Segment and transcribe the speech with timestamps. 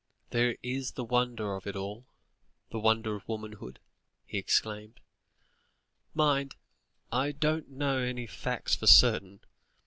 [0.31, 2.07] "There is the wonder of it all,
[2.71, 3.79] the wonder of womanhood,"
[4.25, 4.99] he exclaimed;
[6.15, 6.55] "mind,
[7.11, 9.41] I don't know any facts for certain.